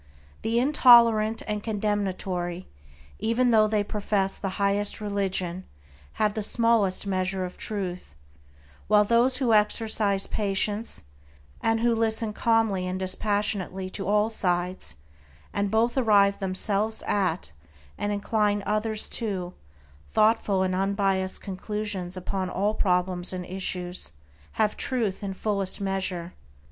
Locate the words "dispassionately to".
12.97-14.07